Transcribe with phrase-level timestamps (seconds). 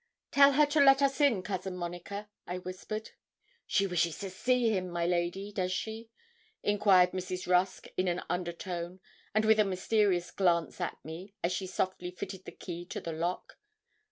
[0.31, 3.11] 'Tell her to let us in, Cousin Monica,' I whispered.
[3.67, 6.09] 'She wishes to see him, my lady does she?'
[6.63, 7.45] enquired Mrs.
[7.47, 8.99] Rusk, in an under tone,
[9.35, 13.13] and with a mysterious glance at me, as she softly fitted the key to the
[13.13, 13.57] lock.